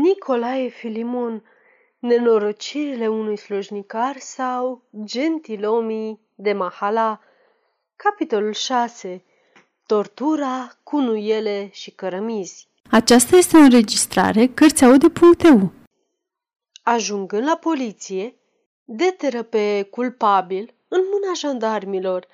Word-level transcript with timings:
Nicolae 0.00 0.68
Filimon, 0.68 1.42
nenorocirile 1.98 3.08
unui 3.08 3.36
slujnicar 3.36 4.16
sau 4.18 4.82
gentilomii 5.04 6.20
de 6.34 6.52
Mahala. 6.52 7.20
Capitolul 7.96 8.52
6. 8.52 9.24
Tortura 9.86 10.78
cu 10.82 10.98
nuiele 10.98 11.68
și 11.72 11.90
cărămizi. 11.90 12.68
Aceasta 12.90 13.36
este 13.36 13.56
o 13.56 13.60
înregistrare 13.60 14.46
Cărțiaude.eu. 14.46 15.72
Ajungând 16.82 17.46
la 17.46 17.56
poliție, 17.56 18.36
deteră 18.84 19.42
pe 19.42 19.88
culpabil 19.90 20.74
în 20.88 21.00
mâna 21.12 21.32
jandarmilor, 21.34 22.26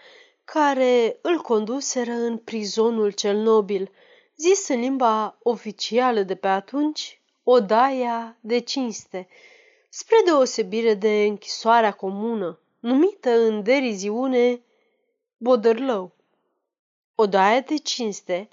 care 0.44 1.18
îl 1.22 1.38
conduseră 1.38 2.12
în 2.12 2.36
prizonul 2.36 3.10
cel 3.10 3.36
nobil, 3.36 3.90
zis 4.36 4.68
în 4.68 4.80
limba 4.80 5.38
oficială 5.42 6.22
de 6.22 6.34
pe 6.34 6.48
atunci, 6.48 7.21
odaia 7.44 8.36
de 8.40 8.58
cinste, 8.58 9.28
spre 9.88 10.16
deosebire 10.24 10.94
de 10.94 11.24
închisoarea 11.24 11.92
comună, 11.92 12.58
numită 12.80 13.30
în 13.30 13.62
deriziune 13.62 14.60
Bodărlău. 15.36 16.12
Odaia 17.14 17.60
de 17.60 17.76
cinste, 17.76 18.48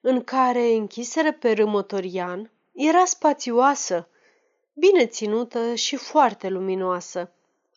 în 0.00 0.24
care 0.24 0.72
închiseră 0.72 1.32
pe 1.32 1.52
Râmătorian, 1.52 2.50
era 2.72 3.04
spațioasă, 3.04 4.08
bine 4.72 5.06
ținută 5.06 5.74
și 5.74 5.96
foarte 5.96 6.48
luminoasă. 6.48 7.32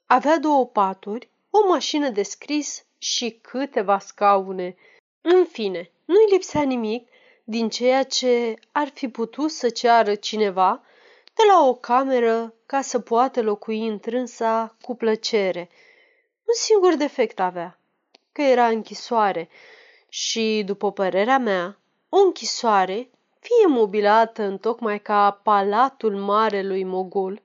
Avea 0.06 0.40
două 0.40 0.66
paturi, 0.66 1.30
o 1.50 1.68
mașină 1.68 2.09
de 2.09 2.23
scris 2.23 2.86
și 2.98 3.40
câteva 3.42 4.00
scaune. 4.00 4.76
În 5.22 5.45
fine, 5.45 5.92
nu-i 6.06 6.31
lipsea 6.31 6.62
nimic 6.62 7.08
din 7.50 7.70
ceea 7.70 8.04
ce 8.04 8.54
ar 8.72 8.88
fi 8.94 9.10
putut 9.10 9.52
să 9.52 9.70
ceară 9.70 10.16
cineva 10.16 10.82
de 11.34 11.44
la 11.48 11.68
o 11.68 11.73
cameră 11.73 12.54
ca 12.66 12.82
să 12.82 13.00
poată 13.00 13.42
locui 13.42 13.88
întrânsa 13.88 14.76
cu 14.81 14.95
plăcere. 14.95 15.70
Un 16.45 16.53
singur 16.53 16.95
defect 16.95 17.40
avea, 17.40 17.80
că 18.31 18.42
era 18.42 18.68
închisoare 18.68 19.50
și, 20.09 20.64
după 20.66 20.92
părerea 20.92 21.38
mea, 21.38 21.78
o 22.09 22.18
închisoare, 22.18 23.09
fie 23.40 23.68
mobilată 23.68 24.44
în 24.44 24.58
tocmai 24.58 25.00
ca 25.02 25.31
palatul 25.44 26.16
marelui 26.16 26.84
mogul, 26.84 27.42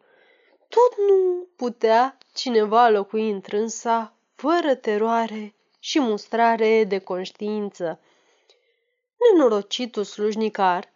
tot 0.68 0.98
nu 1.08 1.46
putea 1.56 2.18
cineva 2.34 2.88
locui 2.88 3.30
întrânsa 3.30 4.14
fără 4.34 4.74
teroare 4.74 5.54
și 5.78 6.00
mustrare 6.00 6.84
de 6.84 6.98
conștiință. 6.98 8.00
Nenorocitul 9.30 10.04
slujnicar 10.04 10.90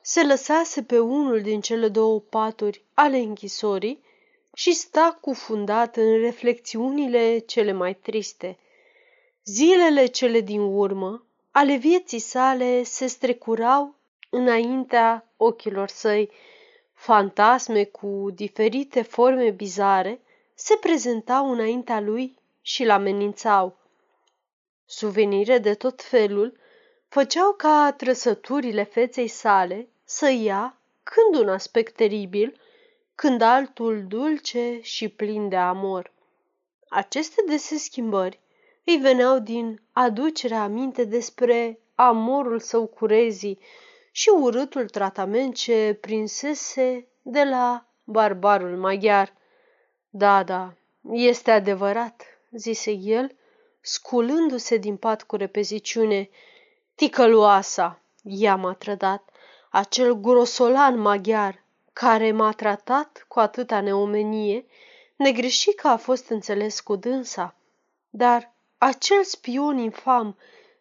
se 0.00 0.22
lăsase 0.22 0.82
pe 0.82 0.98
unul 0.98 1.40
din 1.40 1.60
cele 1.60 1.88
două 1.88 2.20
paturi 2.20 2.84
ale 2.94 3.18
închisorii 3.18 4.02
și 4.54 4.72
sta 4.72 5.18
cufundat 5.20 5.96
în 5.96 6.20
reflexiunile 6.20 7.38
cele 7.38 7.72
mai 7.72 7.94
triste. 7.94 8.58
Zilele 9.44 10.06
cele 10.06 10.40
din 10.40 10.60
urmă 10.60 11.24
ale 11.50 11.76
vieții 11.76 12.18
sale 12.18 12.82
se 12.82 13.06
strecurau 13.06 13.94
înaintea 14.30 15.32
ochilor 15.36 15.88
săi. 15.88 16.30
Fantasme 16.94 17.84
cu 17.84 18.30
diferite 18.34 19.02
forme 19.02 19.50
bizare 19.50 20.20
se 20.54 20.76
prezentau 20.80 21.50
înaintea 21.50 22.00
lui 22.00 22.38
și-l 22.60 22.90
amenințau. 22.90 23.76
Suvenire 24.84 25.58
de 25.58 25.74
tot 25.74 26.02
felul 26.02 26.60
făceau 27.12 27.52
ca 27.52 27.94
trăsăturile 27.96 28.82
feței 28.82 29.28
sale 29.28 29.88
să 30.04 30.30
ia 30.30 30.78
când 31.02 31.42
un 31.42 31.48
aspect 31.48 31.94
teribil, 31.94 32.60
când 33.14 33.40
altul 33.40 34.04
dulce 34.08 34.78
și 34.82 35.08
plin 35.08 35.48
de 35.48 35.56
amor. 35.56 36.12
Aceste 36.88 37.42
dese 37.46 37.76
schimbări 37.76 38.40
îi 38.84 38.96
veneau 38.96 39.38
din 39.38 39.82
aducerea 39.92 40.62
aminte 40.62 41.04
despre 41.04 41.78
amorul 41.94 42.60
său 42.60 42.86
cu 42.86 43.06
rezii 43.06 43.58
și 44.10 44.28
urâtul 44.28 44.88
tratament 44.88 45.54
ce 45.54 45.98
prinsese 46.00 47.06
de 47.22 47.44
la 47.44 47.86
barbarul 48.04 48.76
maghiar. 48.76 49.34
Da, 50.10 50.42
da, 50.42 50.74
este 51.10 51.50
adevărat, 51.50 52.22
zise 52.50 52.90
el, 52.90 53.36
sculându-se 53.80 54.76
din 54.76 54.96
pat 54.96 55.22
cu 55.22 55.36
repeziciune. 55.36 56.30
Ticăloasa, 56.94 58.00
ea 58.22 58.56
m-a 58.56 58.72
trădat, 58.74 59.30
acel 59.70 60.14
grosolan 60.14 60.98
maghiar 60.98 61.64
care 61.92 62.32
m-a 62.32 62.52
tratat 62.52 63.24
cu 63.28 63.38
atâta 63.40 63.80
neomenie, 63.80 64.66
negreșit 65.16 65.80
că 65.80 65.88
a 65.88 65.96
fost 65.96 66.28
înțeles 66.28 66.80
cu 66.80 66.96
dânsa. 66.96 67.54
Dar 68.10 68.52
acel 68.78 69.22
spion 69.24 69.78
infam 69.78 70.36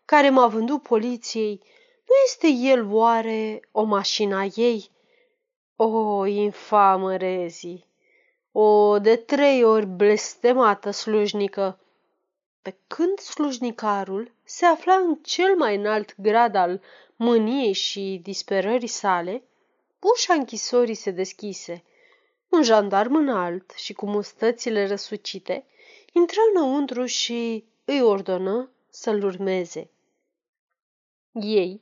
care 0.05 0.29
m-a 0.29 0.47
vândut 0.47 0.81
poliției, 0.81 1.61
nu 2.07 2.13
este 2.25 2.47
el 2.47 2.87
oare 2.91 3.61
o 3.71 3.83
mașina 3.83 4.43
ei? 4.55 4.89
O, 5.75 6.25
infamă 6.25 7.15
rezi! 7.15 7.87
O, 8.51 8.99
de 8.99 9.15
trei 9.15 9.63
ori 9.63 9.85
blestemată 9.85 10.91
slujnică! 10.91 11.79
Pe 12.61 12.75
când 12.87 13.19
slujnicarul 13.19 14.31
se 14.43 14.65
afla 14.65 14.93
în 14.93 15.15
cel 15.15 15.55
mai 15.55 15.75
înalt 15.75 16.15
grad 16.21 16.55
al 16.55 16.81
mâniei 17.15 17.73
și 17.73 18.19
disperării 18.23 18.87
sale, 18.87 19.43
ușa 19.99 20.33
închisorii 20.33 20.95
se 20.95 21.11
deschise. 21.11 21.83
Un 22.49 22.63
jandarm 22.63 23.15
înalt 23.15 23.71
și 23.75 23.93
cu 23.93 24.05
mustățile 24.05 24.87
răsucite 24.87 25.65
intră 26.13 26.39
înăuntru 26.53 27.05
și 27.05 27.65
îi 27.85 28.01
ordonă 28.01 28.69
să-l 28.89 29.23
urmeze. 29.23 29.89
Ei 31.31 31.81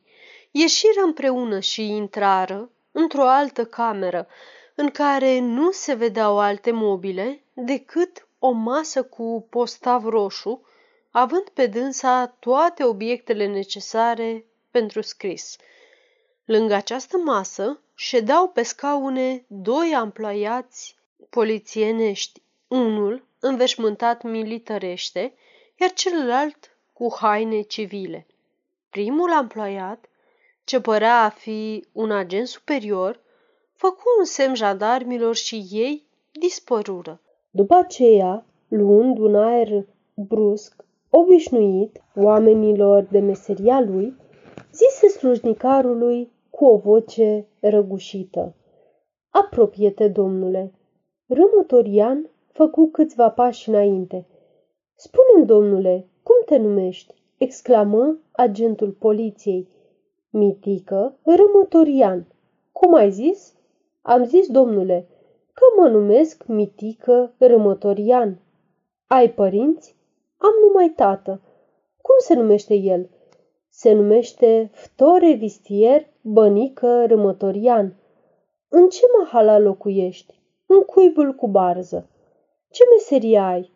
ieșiră 0.51 1.01
împreună 1.01 1.59
și 1.59 1.87
intrară 1.87 2.69
într-o 2.91 3.27
altă 3.27 3.65
cameră, 3.65 4.27
în 4.75 4.89
care 4.89 5.39
nu 5.39 5.71
se 5.71 5.93
vedeau 5.93 6.39
alte 6.39 6.71
mobile 6.71 7.43
decât 7.53 8.27
o 8.39 8.51
masă 8.51 9.03
cu 9.03 9.47
postav 9.49 10.05
roșu, 10.05 10.61
având 11.19 11.49
pe 11.53 11.67
dânsa 11.67 12.35
toate 12.39 12.83
obiectele 12.83 13.45
necesare 13.45 14.45
pentru 14.71 15.01
scris. 15.01 15.57
Lângă 16.45 16.73
această 16.73 17.17
masă 17.17 17.79
ședeau 17.95 18.47
pe 18.47 18.63
scaune 18.63 19.43
doi 19.47 19.93
amploiați 19.95 20.97
polițienești, 21.29 22.41
unul 22.67 23.23
înveșmântat 23.39 24.23
militărește, 24.23 25.33
iar 25.79 25.93
celălalt 25.93 26.77
cu 26.93 27.15
haine 27.19 27.61
civile. 27.61 28.25
Primul 28.89 29.31
amploiat, 29.31 30.05
ce 30.63 30.81
părea 30.81 31.23
a 31.23 31.29
fi 31.29 31.85
un 31.91 32.11
agent 32.11 32.47
superior, 32.47 33.19
făcu 33.73 34.03
un 34.19 34.25
semn 34.25 34.55
jandarmilor 34.55 35.35
și 35.35 35.67
ei 35.71 36.05
dispărură. 36.31 37.21
După 37.49 37.75
aceea, 37.75 38.45
luând 38.67 39.17
un 39.17 39.35
aer 39.35 39.85
brusc, 40.13 40.87
obișnuit 41.09 42.01
oamenilor 42.15 43.03
de 43.03 43.19
meseria 43.19 43.81
lui, 43.81 44.15
zise 44.73 45.07
slujnicarului 45.07 46.31
cu 46.49 46.65
o 46.65 46.77
voce 46.77 47.47
răgușită. 47.61 48.55
Apropie-te, 49.29 50.07
domnule. 50.07 50.73
Râmătorian 51.27 52.29
făcu 52.51 52.87
câțiva 52.87 53.29
pași 53.29 53.69
înainte. 53.69 54.27
Spune-mi, 54.95 55.45
domnule, 55.45 56.07
cum 56.23 56.35
te 56.45 56.57
numești? 56.57 57.13
exclamă 57.37 58.17
agentul 58.31 58.91
poliției. 58.91 59.67
Mitică 60.29 61.17
Râmătorian. 61.23 62.27
Cum 62.71 62.93
ai 62.93 63.11
zis? 63.11 63.53
Am 64.01 64.23
zis, 64.23 64.47
domnule, 64.47 65.07
că 65.53 65.63
mă 65.81 65.87
numesc 65.87 66.45
Mitică 66.47 67.33
Râmătorian. 67.37 68.41
Ai 69.07 69.31
părinți? 69.33 69.95
Am 70.41 70.51
numai 70.67 70.89
tată. 70.95 71.41
Cum 72.01 72.15
se 72.17 72.33
numește 72.33 72.73
el? 72.75 73.09
Se 73.69 73.91
numește 73.91 74.69
Ftore 74.73 75.33
Vistier 75.33 76.07
Bănică 76.21 77.05
Râmătorian. 77.05 77.95
În 78.69 78.89
ce 78.89 79.01
mahala 79.17 79.57
locuiești? 79.57 80.41
În 80.65 80.81
cuibul 80.81 81.33
cu 81.33 81.47
barză. 81.47 82.09
Ce 82.69 82.83
meserie 82.91 83.37
ai? 83.37 83.71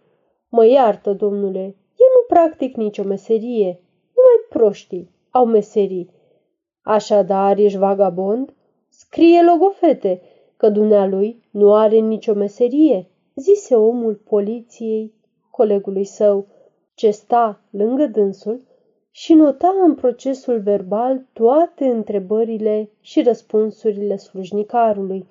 Mă 0.49 0.65
iartă, 0.65 1.13
domnule, 1.13 1.59
eu 1.95 2.07
nu 2.15 2.25
practic 2.27 2.75
nicio 2.75 3.03
meserie. 3.03 3.81
Numai 4.15 4.45
proștii 4.49 5.11
au 5.31 5.45
meserii. 5.45 6.09
Așadar, 6.81 7.57
ești 7.57 7.77
vagabond? 7.77 8.53
Scrie 8.89 9.43
logofete 9.43 10.21
că 10.57 10.69
dumnealui 10.69 11.43
nu 11.51 11.73
are 11.73 11.97
nicio 11.97 12.33
meserie, 12.33 13.09
zise 13.35 13.75
omul 13.75 14.15
poliției 14.15 15.13
colegului 15.51 16.03
său, 16.03 16.47
ce 16.93 17.11
sta 17.11 17.61
lângă 17.69 18.05
dânsul 18.05 18.61
și 19.11 19.33
nota 19.33 19.73
în 19.83 19.95
procesul 19.95 20.59
verbal 20.59 21.25
toate 21.33 21.85
întrebările 21.85 22.89
și 22.99 23.21
răspunsurile 23.21 24.15
slujnicarului. 24.15 25.27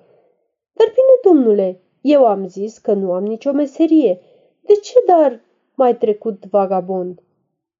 Dar 0.73 0.87
bine, 0.87 1.33
domnule, 1.35 1.81
eu 2.01 2.25
am 2.25 2.47
zis 2.47 2.77
că 2.77 2.93
nu 2.93 3.13
am 3.13 3.23
nicio 3.25 3.51
meserie. 3.51 4.19
De 4.61 4.73
ce, 4.73 4.93
dar, 5.05 5.41
mai 5.75 5.97
trecut 5.97 6.45
vagabond? 6.45 7.21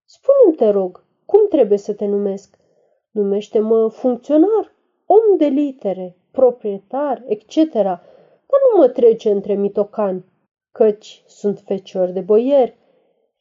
Spune-mi, 0.06 0.56
te 0.56 0.70
rog, 0.70 1.04
cum 1.26 1.48
trebuie 1.50 1.78
să 1.78 1.94
te 1.94 2.06
numesc? 2.06 2.58
Numește-mă 3.12 3.88
funcționar, 3.90 4.76
om 5.06 5.38
de 5.38 5.46
litere, 5.46 6.18
proprietar, 6.32 7.24
etc., 7.28 7.74
dar 7.74 8.60
nu 8.74 8.80
mă 8.80 8.88
trece 8.88 9.32
între 9.32 9.54
mitocani, 9.54 10.26
căci 10.72 11.24
sunt 11.28 11.60
fecior 11.60 12.10
de 12.10 12.20
boieri. 12.20 12.78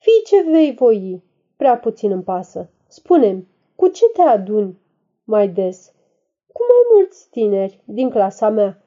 Fii 0.03 0.23
ce 0.27 0.51
vei 0.51 0.75
voi, 0.75 1.23
prea 1.57 1.79
puțin 1.79 2.11
îmi 2.11 2.23
pasă. 2.23 2.71
Spune-mi, 2.89 3.49
cu 3.75 3.89
ce 3.89 4.09
te 4.09 4.23
aduni 4.23 4.79
mai 5.25 5.49
des? 5.49 5.93
Cu 6.53 6.63
mai 6.63 6.99
mulți 6.99 7.29
tineri 7.31 7.83
din 7.85 8.11
clasa 8.11 8.49
mea. 8.49 8.83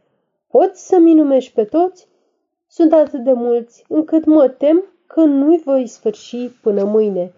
Poți 0.47 0.87
să-mi 0.87 1.13
numești 1.13 1.53
pe 1.53 1.63
toți? 1.63 2.07
Sunt 2.67 2.93
atât 2.93 3.23
de 3.23 3.33
mulți 3.33 3.85
încât 3.87 4.25
mă 4.25 4.47
tem 4.47 4.83
că 5.07 5.19
nu-i 5.19 5.61
voi 5.65 5.87
sfârși 5.87 6.49
până 6.49 6.83
mâine. 6.83 7.33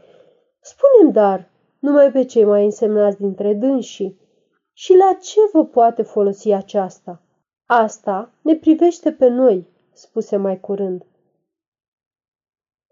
Spune-mi 0.62 1.14
dar, 1.14 1.50
numai 1.80 2.12
pe 2.12 2.26
cei 2.26 2.44
mai 2.44 2.64
însemnați 2.64 3.18
dintre 3.18 3.54
dânsii, 3.54 4.20
și 4.74 4.94
la 4.94 5.18
ce 5.22 5.40
vă 5.54 5.66
poate 5.66 6.02
folosi 6.02 6.52
aceasta? 6.52 7.22
Asta 7.66 8.32
ne 8.42 8.56
privește 8.56 9.12
pe 9.12 9.28
noi, 9.28 9.68
spuse 9.94 10.36
mai 10.36 10.60
curând. 10.60 11.06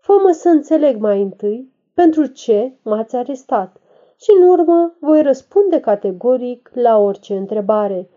Fă-mă 0.06 0.32
să 0.32 0.50
înțeleg 0.50 0.98
mai 0.98 1.22
întâi 1.22 1.74
pentru 1.94 2.26
ce 2.26 2.74
m-ați 2.82 3.16
arestat 3.16 3.78
și 4.20 4.30
în 4.40 4.48
urmă 4.48 4.96
voi 5.00 5.22
răspunde 5.22 5.80
categoric 5.80 6.72
la 6.74 6.98
orice 6.98 7.36
întrebare. 7.36 8.10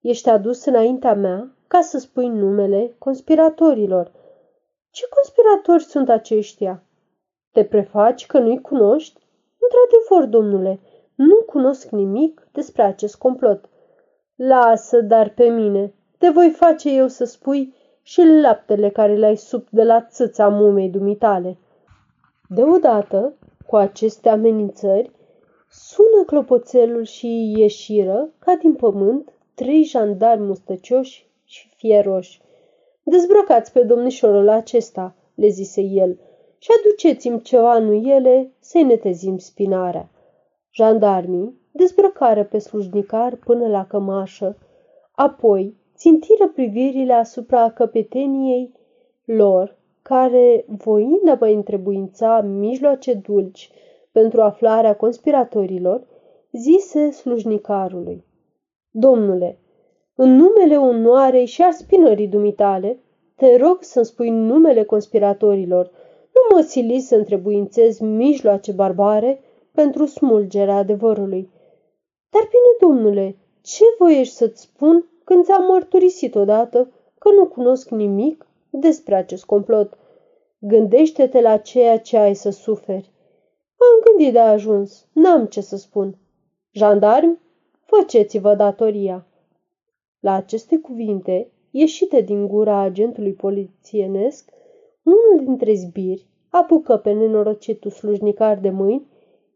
Ești 0.00 0.28
adus 0.28 0.64
înaintea 0.64 1.14
mea 1.14 1.56
ca 1.66 1.80
să 1.80 1.98
spui 1.98 2.28
numele 2.28 2.94
conspiratorilor. 2.98 4.12
Ce 4.90 5.04
conspiratori 5.08 5.82
sunt 5.82 6.08
aceștia? 6.08 6.82
Te 7.52 7.64
prefaci 7.64 8.26
că 8.26 8.38
nu-i 8.38 8.60
cunoști? 8.60 9.26
Într-adevăr, 9.58 10.40
domnule, 10.40 10.80
nu 11.14 11.42
cunosc 11.46 11.90
nimic 11.90 12.48
despre 12.52 12.82
acest 12.82 13.16
complot. 13.16 13.68
Lasă, 14.36 15.00
dar 15.00 15.28
pe 15.28 15.48
mine, 15.48 15.94
te 16.18 16.28
voi 16.28 16.50
face 16.50 16.90
eu 16.90 17.08
să 17.08 17.24
spui 17.24 17.74
și 18.08 18.22
laptele 18.42 18.90
care 18.90 19.16
l-ai 19.16 19.36
sub 19.36 19.66
de 19.70 19.82
la 19.82 20.00
țâța 20.02 20.48
mumei 20.48 20.88
dumitale. 20.88 21.58
Deodată, 22.48 23.34
cu 23.66 23.76
aceste 23.76 24.28
amenințări, 24.28 25.10
sună 25.70 26.24
clopoțelul 26.26 27.04
și 27.04 27.54
ieșiră, 27.56 28.28
ca 28.38 28.54
din 28.54 28.74
pământ, 28.74 29.32
trei 29.54 29.84
jandarmi 29.84 30.46
mustăcioși 30.46 31.30
și 31.44 31.68
fieroși. 31.76 32.40
Dezbrăcați 33.02 33.72
pe 33.72 33.82
domnișorul 33.82 34.48
acesta, 34.48 35.14
le 35.34 35.48
zise 35.48 35.80
el, 35.80 36.18
și 36.58 36.70
aduceți-mi 36.78 37.40
ceva 37.40 37.78
nuiele 37.78 38.52
să-i 38.58 38.82
netezim 38.82 39.38
spinarea. 39.38 40.10
Jandarmii 40.70 41.60
dezbrăcară 41.72 42.44
pe 42.44 42.58
slujnicar 42.58 43.34
până 43.34 43.68
la 43.68 43.86
cămașă, 43.86 44.56
apoi 45.12 45.76
țintiră 45.96 46.48
privirile 46.48 47.12
asupra 47.12 47.70
căpeteniei 47.70 48.72
lor, 49.24 49.76
care, 50.02 50.64
voind 50.68 51.28
a 51.28 51.36
mai 51.40 51.54
întrebuința 51.54 52.40
mijloace 52.40 53.14
dulci 53.14 53.70
pentru 54.12 54.40
aflarea 54.42 54.96
conspiratorilor, 54.96 56.06
zise 56.52 57.10
slujnicarului. 57.10 58.24
Domnule, 58.90 59.58
în 60.14 60.30
numele 60.36 60.76
onoarei 60.76 61.46
și 61.46 61.62
a 61.62 61.70
spinării 61.70 62.28
dumitale, 62.28 62.98
te 63.34 63.56
rog 63.56 63.78
să-mi 63.82 64.04
spui 64.04 64.30
numele 64.30 64.84
conspiratorilor, 64.84 65.90
nu 66.34 66.56
mă 66.56 66.62
sili 66.62 67.00
să 67.00 67.16
întrebuințez 67.16 67.98
mijloace 67.98 68.72
barbare 68.72 69.40
pentru 69.72 70.06
smulgerea 70.06 70.76
adevărului. 70.76 71.50
Dar 72.30 72.42
bine, 72.42 72.92
domnule, 72.92 73.36
ce 73.60 73.84
voiești 73.98 74.34
să-ți 74.34 74.62
spun 74.62 75.04
când 75.26 75.44
ți-am 75.44 75.64
mărturisit 75.66 76.34
odată 76.34 76.92
că 77.18 77.30
nu 77.32 77.46
cunosc 77.46 77.90
nimic 77.90 78.46
despre 78.70 79.14
acest 79.14 79.44
complot? 79.44 79.98
Gândește-te 80.58 81.40
la 81.40 81.56
ceea 81.56 81.98
ce 81.98 82.16
ai 82.16 82.34
să 82.34 82.50
suferi. 82.50 83.10
Am 83.76 84.04
gândit 84.04 84.32
de 84.32 84.38
ajuns, 84.38 85.06
n-am 85.12 85.46
ce 85.46 85.60
să 85.60 85.76
spun. 85.76 86.18
Jandarmi, 86.72 87.38
făceți-vă 87.84 88.54
datoria. 88.54 89.26
La 90.20 90.32
aceste 90.32 90.78
cuvinte, 90.78 91.50
ieșite 91.70 92.20
din 92.20 92.46
gura 92.48 92.78
agentului 92.78 93.32
polițienesc, 93.32 94.50
unul 95.02 95.44
dintre 95.44 95.74
zbiri 95.74 96.26
apucă 96.48 96.96
pe 96.96 97.12
nenorocitul 97.12 97.90
slujnicar 97.90 98.58
de 98.58 98.70
mâini 98.70 99.06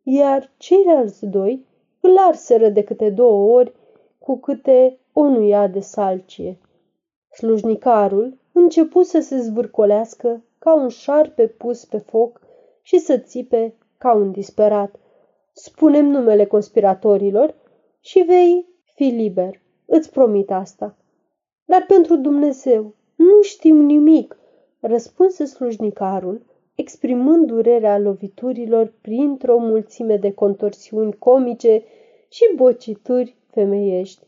iar 0.02 0.52
ceilalți 0.56 1.26
doi 1.26 1.66
îl 2.00 2.18
arseră 2.18 2.68
de 2.68 2.82
câte 2.82 3.10
două 3.10 3.54
ori 3.54 3.72
cu 4.18 4.38
câte 4.38 4.99
o 5.12 5.28
nuia 5.28 5.66
de 5.66 5.80
salcie. 5.80 6.58
Slujnicarul 7.30 8.38
începu 8.52 9.02
să 9.02 9.20
se 9.20 9.38
zvârcolească 9.38 10.44
ca 10.58 10.74
un 10.74 10.88
șarpe 10.88 11.46
pus 11.46 11.84
pe 11.84 11.98
foc 11.98 12.40
și 12.82 12.98
să 12.98 13.18
țipe 13.18 13.74
ca 13.98 14.14
un 14.14 14.30
disperat. 14.30 14.94
Spunem 15.52 16.06
numele 16.06 16.46
conspiratorilor 16.46 17.54
și 18.00 18.20
vei 18.20 18.66
fi 18.94 19.04
liber. 19.04 19.60
Îți 19.86 20.10
promit 20.10 20.50
asta. 20.50 20.96
Dar 21.64 21.84
pentru 21.86 22.16
Dumnezeu, 22.16 22.94
nu 23.16 23.42
știm 23.42 23.76
nimic, 23.76 24.36
răspunse 24.80 25.44
slujnicarul, 25.44 26.46
exprimând 26.74 27.46
durerea 27.46 27.98
loviturilor 27.98 28.92
printr-o 29.00 29.58
mulțime 29.58 30.16
de 30.16 30.32
contorsiuni 30.32 31.18
comice 31.18 31.82
și 32.28 32.44
bocituri 32.56 33.36
femeiești. 33.50 34.26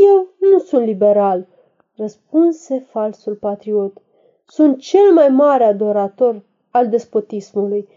Eu 0.00 0.28
nu 0.50 0.58
sunt 0.58 0.84
liberal, 0.84 1.46
răspunse 1.96 2.78
falsul 2.78 3.34
patriot. 3.34 4.02
Sunt 4.46 4.78
cel 4.78 5.12
mai 5.12 5.28
mare 5.28 5.64
adorator 5.64 6.42
al 6.70 6.88
despotismului. 6.88 7.88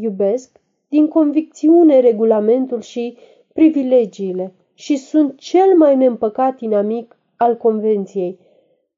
Iubesc 0.00 0.60
din 0.88 1.08
convicțiune 1.08 2.00
regulamentul 2.00 2.80
și 2.80 3.18
privilegiile 3.52 4.54
și 4.74 4.96
sunt 4.96 5.38
cel 5.38 5.76
mai 5.76 5.96
neîmpăcat 5.96 6.60
inamic 6.60 7.16
al 7.36 7.56
convenției. 7.56 8.38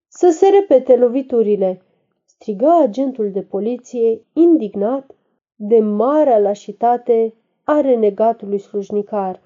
Să 0.09 0.31
se 0.31 0.49
repete 0.49 0.97
loviturile, 0.97 1.83
strigă 2.25 2.71
agentul 2.83 3.31
de 3.31 3.43
poliție, 3.43 4.21
indignat 4.33 5.15
de 5.55 5.81
marea 5.81 6.38
lașitate 6.38 7.35
a 7.65 7.81
renegatului 7.81 8.59
slujnicar. 8.59 9.41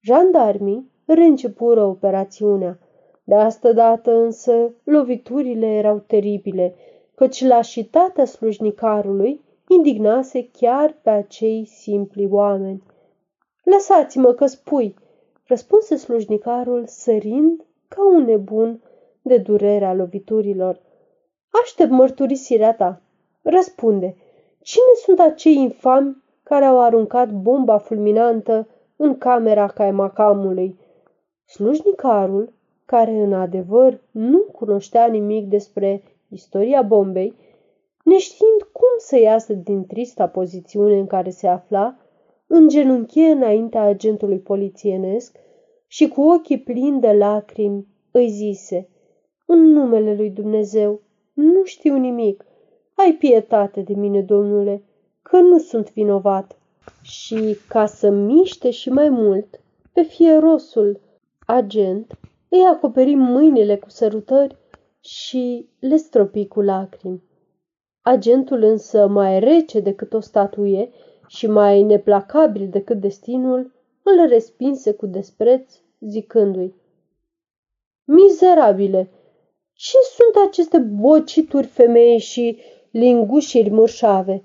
Jandarmii 0.00 0.90
reîncepură 1.12 1.84
operațiunea. 1.84 2.78
De 3.24 3.34
asta 3.34 3.72
dată 3.72 4.12
însă 4.12 4.74
loviturile 4.84 5.66
erau 5.66 5.98
teribile, 5.98 6.74
căci 7.14 7.44
lașitatea 7.44 8.24
slujnicarului 8.24 9.40
indignase 9.68 10.48
chiar 10.52 10.98
pe 11.02 11.10
acei 11.10 11.64
simpli 11.64 12.28
oameni. 12.30 12.82
Lăsați-mă 13.62 14.32
că 14.32 14.46
spui, 14.46 14.94
răspunse 15.46 15.96
slujnicarul 15.96 16.84
sărind 16.86 17.64
ca 17.88 18.08
un 18.08 18.24
nebun 18.24 18.82
de 19.22 19.38
durerea 19.38 19.94
loviturilor. 19.94 20.80
Aștept 21.62 21.90
mărturisirea 21.90 22.74
ta. 22.74 23.00
Răspunde, 23.42 24.16
cine 24.60 24.92
sunt 25.04 25.20
acei 25.20 25.56
infami 25.56 26.22
care 26.42 26.64
au 26.64 26.80
aruncat 26.80 27.30
bomba 27.30 27.78
fulminantă 27.78 28.68
în 28.96 29.18
camera 29.18 29.66
caimacamului? 29.66 30.78
Slujnicarul, 31.48 32.52
care 32.84 33.10
în 33.10 33.32
adevăr 33.32 34.00
nu 34.10 34.38
cunoștea 34.38 35.06
nimic 35.06 35.46
despre 35.48 36.02
istoria 36.28 36.82
bombei, 36.82 37.34
neștiind 38.04 38.62
cum 38.72 38.88
să 38.98 39.18
iasă 39.18 39.52
din 39.52 39.86
trista 39.86 40.26
pozițiune 40.26 40.98
în 40.98 41.06
care 41.06 41.30
se 41.30 41.46
afla, 41.46 41.96
îngenunchie 42.46 43.26
înaintea 43.26 43.82
agentului 43.82 44.38
polițienesc 44.38 45.36
și 45.86 46.08
cu 46.08 46.20
ochii 46.20 46.60
plini 46.60 47.00
de 47.00 47.12
lacrimi 47.12 47.86
îi 48.10 48.28
zise, 48.28 48.88
în 49.46 49.58
numele 49.58 50.14
lui 50.14 50.30
Dumnezeu, 50.30 51.00
nu 51.32 51.64
știu 51.64 51.96
nimic. 51.96 52.44
Ai 52.94 53.12
pietate 53.12 53.80
de 53.80 53.94
mine, 53.94 54.20
domnule, 54.20 54.82
că 55.22 55.36
nu 55.36 55.58
sunt 55.58 55.92
vinovat. 55.92 56.58
Și 57.02 57.56
ca 57.68 57.86
să 57.86 58.10
miște 58.10 58.70
și 58.70 58.88
mai 58.88 59.08
mult, 59.08 59.60
pe 59.92 60.02
fierosul 60.02 61.00
agent 61.50 62.18
îi 62.48 62.64
acoperi 62.72 63.14
mâinile 63.14 63.76
cu 63.76 63.90
sărutări 63.90 64.56
și 65.00 65.68
le 65.80 65.96
stropi 65.96 66.46
cu 66.46 66.60
lacrimi. 66.60 67.22
Agentul 68.02 68.62
însă, 68.62 69.06
mai 69.06 69.40
rece 69.40 69.80
decât 69.80 70.12
o 70.12 70.20
statuie 70.20 70.90
și 71.26 71.46
mai 71.46 71.82
neplacabil 71.82 72.68
decât 72.68 73.00
destinul, 73.00 73.72
îl 74.02 74.28
respinse 74.28 74.92
cu 74.92 75.06
despreț, 75.06 75.74
zicându-i 76.00 76.74
Mizerabile, 78.04 79.10
Ce 79.72 79.96
sunt 80.16 80.46
aceste 80.48 80.78
bocituri 80.78 81.66
femei 81.66 82.18
și 82.18 82.58
lingușiri 82.90 83.70
mărșave? 83.70 84.42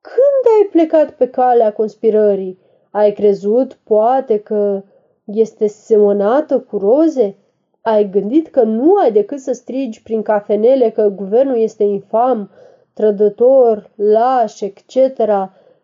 Când 0.00 0.56
ai 0.58 0.68
plecat 0.70 1.16
pe 1.16 1.28
calea 1.28 1.72
conspirării? 1.72 2.58
Ai 2.90 3.12
crezut, 3.12 3.72
poate, 3.74 4.38
că 4.38 4.84
este 5.24 5.66
semănată 5.66 6.60
cu 6.60 6.78
roze? 6.78 7.36
Ai 7.80 8.10
gândit 8.10 8.48
că 8.48 8.62
nu 8.62 8.94
ai 8.94 9.12
decât 9.12 9.38
să 9.38 9.52
strigi 9.52 10.02
prin 10.02 10.22
cafenele 10.22 10.90
că 10.90 11.08
guvernul 11.08 11.56
este 11.56 11.82
infam, 11.82 12.50
trădător, 12.92 13.90
laș, 13.94 14.60
etc., 14.60 14.94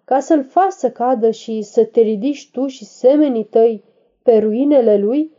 ca 0.04 0.20
să-l 0.20 0.44
faci 0.44 0.72
să 0.72 0.90
cadă 0.90 1.30
și 1.30 1.62
să 1.62 1.84
te 1.84 2.00
ridici 2.00 2.50
tu 2.50 2.66
și 2.66 2.84
semenii 2.84 3.44
tăi 3.44 3.84
pe 4.22 4.38
ruinele 4.38 4.98
lui? 4.98 5.32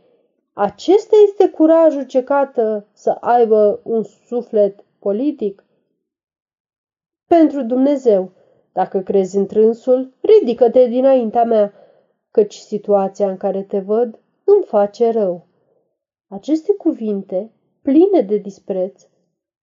Acesta 0.52 1.16
este 1.24 1.48
curajul 1.48 2.02
ce 2.02 2.22
cată 2.22 2.86
să 2.92 3.10
aibă 3.10 3.80
un 3.82 4.02
suflet 4.02 4.84
politic? 4.98 5.64
Pentru 7.26 7.62
Dumnezeu, 7.62 8.30
dacă 8.72 8.98
crezi 9.00 9.36
în 9.36 9.46
trânsul, 9.46 10.12
ridică-te 10.20 10.86
dinaintea 10.86 11.44
mea, 11.44 11.72
căci 12.30 12.54
situația 12.54 13.30
în 13.30 13.36
care 13.36 13.62
te 13.62 13.78
văd 13.78 14.18
îmi 14.44 14.64
face 14.64 15.10
rău. 15.10 15.46
Aceste 16.28 16.74
cuvinte, 16.74 17.50
pline 17.82 18.20
de 18.20 18.36
dispreț, 18.36 19.06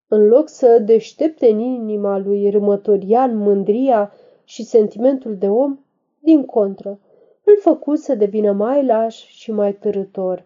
în 0.08 0.28
loc 0.28 0.50
să 0.50 0.80
deștepte 0.80 1.50
în 1.50 1.60
inima 1.60 2.18
lui 2.18 2.50
Râmătorian 2.50 3.38
mândria 3.38 4.12
și 4.44 4.64
sentimentul 4.64 5.38
de 5.38 5.50
om, 5.50 5.80
din 6.20 6.46
contră, 6.46 7.00
îl 7.44 7.58
făcu 7.60 7.96
să 7.96 8.16
devină 8.16 8.52
mai 8.52 8.86
laș 8.86 9.26
și 9.26 9.52
mai 9.52 9.74
târător. 9.74 10.46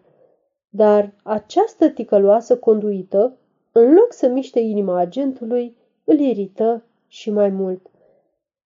Dar 0.68 1.14
această 1.22 1.88
ticăloasă 1.88 2.56
conduită, 2.58 3.36
în 3.72 3.92
loc 3.92 4.12
să 4.12 4.28
miște 4.28 4.60
inima 4.60 4.98
agentului, 4.98 5.76
îl 6.04 6.18
irită 6.18 6.84
și 7.06 7.30
mai 7.30 7.48
mult. 7.48 7.90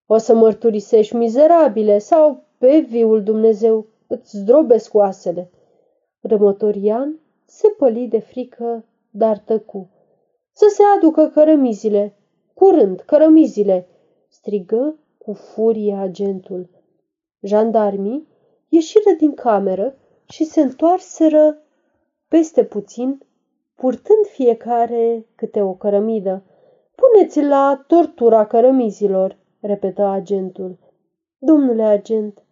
O 0.06 0.16
să 0.16 0.34
mărturisești 0.34 1.16
mizerabile 1.16 1.98
sau, 1.98 2.42
pe 2.64 2.78
viul 2.78 3.22
Dumnezeu, 3.22 3.86
îți 4.06 4.36
zdrobesc 4.36 4.94
oasele. 4.94 5.50
Rămătorian 6.20 7.20
se 7.44 7.68
păli 7.68 8.08
de 8.08 8.18
frică, 8.18 8.84
dar 9.10 9.38
tăcu. 9.38 9.90
Să 10.52 10.66
se 10.68 10.82
aducă 10.96 11.26
cărămizile, 11.26 12.16
curând, 12.54 13.00
cărămizile, 13.00 13.88
strigă 14.28 14.98
cu 15.18 15.32
furie 15.32 15.94
agentul. 15.94 16.68
Jandarmii 17.40 18.28
ieșiră 18.68 19.10
din 19.18 19.34
cameră 19.34 19.96
și 20.24 20.44
se 20.44 20.60
întoarseră 20.60 21.58
peste 22.28 22.64
puțin, 22.64 23.22
purtând 23.74 24.26
fiecare 24.26 25.26
câte 25.34 25.62
o 25.62 25.74
cărămidă. 25.74 26.42
Puneți 26.94 27.42
la 27.42 27.84
tortura 27.86 28.46
cărămizilor, 28.46 29.38
repetă 29.60 30.02
agentul. 30.02 30.78
Domnule 31.38 31.82
agent, 31.82 32.43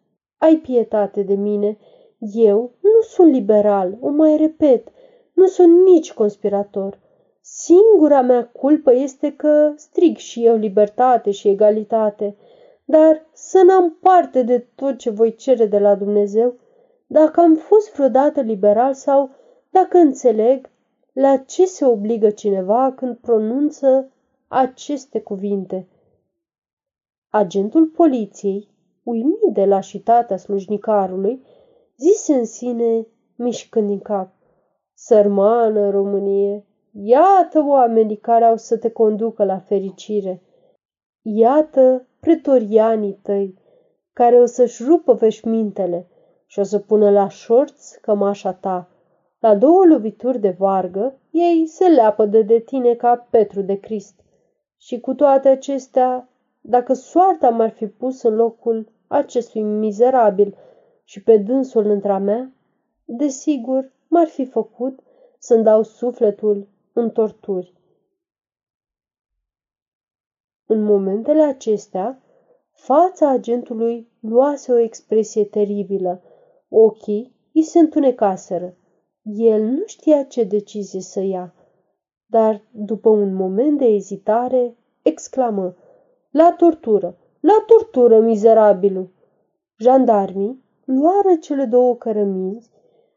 ai 0.43 0.57
pietate 0.57 1.23
de 1.23 1.35
mine. 1.35 1.79
Eu 2.19 2.73
nu 2.81 3.01
sunt 3.01 3.33
liberal, 3.33 3.97
o 4.01 4.09
mai 4.09 4.37
repet, 4.37 4.89
nu 5.33 5.47
sunt 5.47 5.87
nici 5.87 6.13
conspirator. 6.13 6.99
Singura 7.41 8.21
mea 8.21 8.47
culpă 8.47 8.95
este 8.95 9.37
că 9.37 9.73
strig 9.77 10.17
și 10.17 10.45
eu 10.45 10.57
libertate 10.57 11.31
și 11.31 11.49
egalitate, 11.49 12.37
dar 12.85 13.27
să 13.33 13.63
n-am 13.67 13.99
parte 14.01 14.43
de 14.43 14.67
tot 14.75 14.97
ce 14.99 15.11
voi 15.11 15.35
cere 15.35 15.67
de 15.67 15.79
la 15.79 15.95
Dumnezeu, 15.95 16.55
dacă 17.07 17.41
am 17.41 17.55
fost 17.55 17.93
vreodată 17.95 18.41
liberal 18.41 18.95
sau 18.95 19.31
dacă 19.71 19.99
înțeleg 19.99 20.71
la 21.13 21.37
ce 21.37 21.65
se 21.65 21.85
obligă 21.85 22.31
cineva 22.31 22.93
când 22.97 23.17
pronunță 23.17 24.13
aceste 24.49 25.21
cuvinte. 25.21 25.87
Agentul 27.29 27.87
poliției, 27.87 28.72
uimit 29.03 29.53
de 29.53 29.65
lașitatea 29.65 30.37
slujnicarului, 30.37 31.43
zise 31.97 32.35
în 32.35 32.45
sine, 32.45 33.07
mișcând 33.37 33.89
din 33.89 34.01
cap, 34.01 34.33
Sărmană 34.95 35.91
Românie, 35.91 36.67
iată 36.93 37.65
oamenii 37.67 38.17
care 38.17 38.45
au 38.45 38.57
să 38.57 38.77
te 38.77 38.91
conducă 38.91 39.45
la 39.45 39.59
fericire. 39.59 40.43
Iată 41.23 42.07
pretorianii 42.21 43.19
tăi, 43.23 43.59
care 44.13 44.37
o 44.41 44.45
să-și 44.45 44.85
rupă 44.85 45.13
veșmintele 45.13 46.09
și 46.47 46.59
o 46.59 46.63
să 46.63 46.79
pună 46.79 47.11
la 47.11 47.29
șorți 47.29 48.01
cămașa 48.01 48.53
ta. 48.53 48.89
La 49.39 49.55
două 49.55 49.85
lovituri 49.85 50.39
de 50.39 50.55
vargă, 50.59 51.19
ei 51.31 51.67
se 51.67 51.89
leapă 51.89 52.27
de, 52.27 52.43
de 52.43 52.59
tine 52.59 52.95
ca 52.95 53.27
Petru 53.31 53.63
de 53.63 53.75
Crist. 53.75 54.21
Și 54.77 55.01
cu 55.01 55.15
toate 55.15 55.49
acestea, 55.49 56.29
dacă 56.65 56.93
soarta 56.93 57.49
m-ar 57.51 57.71
fi 57.71 57.87
pus 57.87 58.23
în 58.23 58.35
locul 58.35 58.93
acestui 59.07 59.63
mizerabil 59.63 60.57
și 61.05 61.23
pe 61.23 61.37
dânsul 61.37 61.87
între 61.87 62.19
mea, 62.19 62.53
desigur 63.05 63.93
m-ar 64.09 64.27
fi 64.27 64.45
făcut 64.45 65.01
să-mi 65.39 65.65
dau 65.65 65.83
sufletul 65.83 66.69
în 66.93 67.11
torturi. 67.11 67.73
În 70.67 70.83
momentele 70.83 71.43
acestea, 71.43 72.23
fața 72.73 73.31
agentului 73.31 74.09
luase 74.21 74.73
o 74.73 74.79
expresie 74.79 75.45
teribilă. 75.45 76.23
Ochii 76.69 77.35
îi 77.55 77.63
se 77.63 77.79
întunecaseră. 77.79 78.77
El 79.23 79.63
nu 79.63 79.83
știa 79.87 80.25
ce 80.25 80.45
decizie 80.45 81.01
să 81.01 81.21
ia, 81.21 81.55
dar 82.27 82.63
după 82.71 83.09
un 83.09 83.35
moment 83.35 83.79
de 83.79 83.85
ezitare, 83.85 84.77
exclamă, 85.03 85.77
La 86.33 86.55
tortură! 86.57 87.17
La 87.41 87.65
tortură, 87.67 88.21
mizerabilul! 88.21 89.09
Jandarmii 89.77 90.65
luară 90.85 91.37
cele 91.41 91.65
două 91.65 91.97
cărămizi 91.97 92.71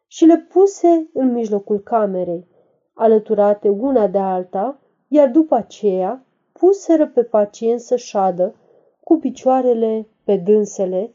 și 0.08 0.26
le 0.26 0.38
puse 0.38 1.10
în 1.14 1.32
mijlocul 1.32 1.80
camerei, 1.80 2.48
alăturate 2.94 3.70
una 3.70 4.08
de 4.08 4.18
alta, 4.18 4.80
iar 5.08 5.30
după 5.30 5.56
aceea 5.56 6.26
puseră 6.52 7.08
pe 7.08 7.24
pacient 7.24 7.80
să 7.80 7.96
șadă 7.96 8.56
cu 9.04 9.18
picioarele 9.18 10.08
pe 10.24 10.36
dânsele, 10.36 11.14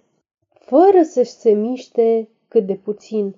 fără 0.52 1.02
să-și 1.02 1.30
se 1.32 1.50
miște 1.50 2.28
cât 2.48 2.66
de 2.66 2.74
puțin. 2.74 3.36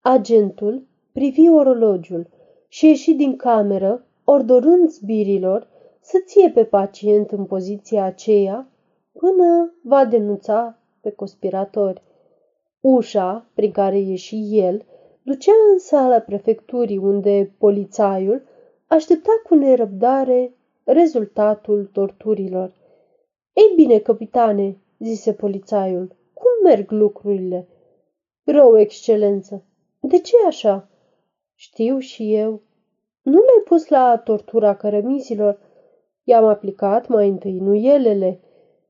Agentul 0.00 0.86
privi 1.12 1.48
orologiul 1.48 2.28
și 2.68 2.86
ieși 2.86 3.12
din 3.14 3.36
cameră, 3.36 4.06
ordonând 4.24 4.90
zbirilor 4.90 5.70
să 6.02 6.22
ție 6.26 6.50
pe 6.50 6.64
pacient 6.64 7.30
în 7.30 7.44
poziția 7.44 8.04
aceea 8.04 8.68
până 9.12 9.74
va 9.82 10.04
denunța 10.04 10.78
pe 11.00 11.10
conspiratori. 11.10 12.02
Ușa 12.80 13.46
prin 13.54 13.72
care 13.72 13.98
ieși 13.98 14.58
el 14.58 14.84
ducea 15.22 15.52
în 15.72 15.78
sala 15.78 16.18
prefecturii 16.18 16.96
unde 16.96 17.54
polițaiul 17.58 18.42
aștepta 18.86 19.30
cu 19.44 19.54
nerăbdare 19.54 20.54
rezultatul 20.84 21.90
torturilor. 21.92 22.74
Ei 23.52 23.72
bine, 23.76 23.98
capitane, 23.98 24.76
zise 24.98 25.32
polițaiul, 25.32 26.16
cum 26.32 26.48
merg 26.62 26.90
lucrurile? 26.90 27.68
Rău, 28.44 28.78
excelență. 28.78 29.64
De 30.00 30.18
ce 30.18 30.36
așa? 30.46 30.88
Știu 31.54 31.98
și 31.98 32.34
eu. 32.34 32.60
Nu 33.22 33.38
le-ai 33.38 33.62
pus 33.64 33.88
la 33.88 34.18
tortura 34.24 34.76
cărămizilor. 34.76 35.58
I-am 36.24 36.44
aplicat 36.44 37.08
mai 37.08 37.28
întâi 37.28 37.58
nuielele 37.58 38.40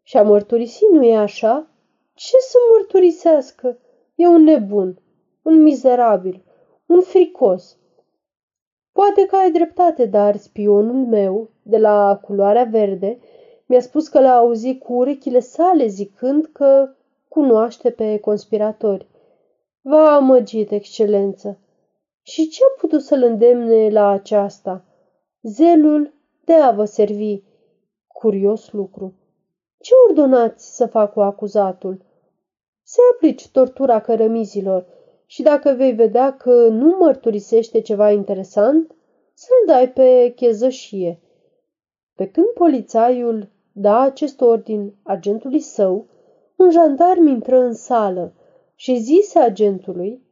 și 0.02 0.16
a 0.16 0.22
mărturisit, 0.22 0.88
nu 0.88 1.04
e 1.04 1.16
așa? 1.16 1.70
Ce 2.14 2.36
să 2.38 2.56
mărturisească? 2.72 3.78
E 4.14 4.26
un 4.26 4.42
nebun, 4.42 5.02
un 5.42 5.62
mizerabil, 5.62 6.44
un 6.86 7.00
fricos. 7.00 7.76
Poate 8.92 9.26
că 9.26 9.36
ai 9.36 9.50
dreptate, 9.50 10.06
dar 10.06 10.36
spionul 10.36 11.06
meu, 11.06 11.50
de 11.62 11.78
la 11.78 12.20
culoarea 12.22 12.64
verde, 12.64 13.18
mi-a 13.66 13.80
spus 13.80 14.08
că 14.08 14.20
l-a 14.20 14.36
auzit 14.36 14.82
cu 14.82 14.92
urechile 14.92 15.40
sale 15.40 15.86
zicând 15.86 16.46
că 16.52 16.94
cunoaște 17.28 17.90
pe 17.90 18.18
conspiratori. 18.18 19.06
V-a 19.80 20.14
amăgit, 20.14 20.70
excelență. 20.70 21.58
Și 22.22 22.48
ce 22.48 22.64
a 22.64 22.80
putut 22.80 23.02
să-l 23.02 23.22
îndemne 23.22 23.88
la 23.88 24.08
aceasta? 24.08 24.84
Zelul 25.42 26.14
de 26.44 26.52
a 26.52 26.70
vă 26.70 26.84
servi. 26.84 27.42
Curios 28.06 28.72
lucru. 28.72 29.14
Ce 29.78 29.92
ordonați 30.08 30.76
să 30.76 30.86
fac 30.86 31.12
cu 31.12 31.20
acuzatul? 31.20 32.04
Să 32.82 33.00
aplici 33.14 33.48
tortura 33.48 34.00
cărămizilor 34.00 34.86
și 35.26 35.42
dacă 35.42 35.74
vei 35.76 35.92
vedea 35.92 36.36
că 36.36 36.68
nu 36.68 36.96
mărturisește 36.98 37.80
ceva 37.80 38.10
interesant, 38.10 38.94
să-l 39.34 39.66
dai 39.66 39.90
pe 39.90 40.32
chezășie. 40.36 41.20
Pe 42.14 42.30
când 42.30 42.46
polițaiul 42.46 43.48
da 43.72 44.00
acest 44.00 44.40
ordin 44.40 44.94
agentului 45.02 45.60
său, 45.60 46.06
un 46.56 46.70
jandarm 46.70 47.26
intră 47.26 47.58
în 47.58 47.72
sală 47.72 48.34
și 48.74 48.98
zise 48.98 49.38
agentului 49.38 50.22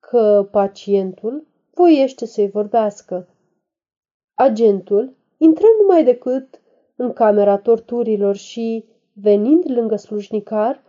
că 0.00 0.48
pacientul 0.50 1.46
voiește 1.74 2.26
să-i 2.26 2.50
vorbească. 2.50 3.28
Agentul 4.34 5.16
intră 5.40 5.66
numai 5.80 6.04
decât 6.04 6.60
în 6.96 7.12
camera 7.12 7.58
torturilor 7.58 8.36
și, 8.36 8.84
venind 9.12 9.62
lângă 9.66 9.96
slujnicar, 9.96 10.82